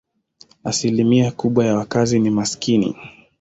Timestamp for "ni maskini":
2.19-2.95